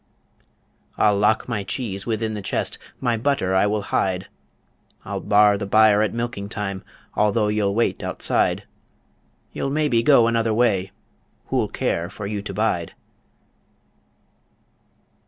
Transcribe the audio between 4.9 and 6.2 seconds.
I'll bar the byre at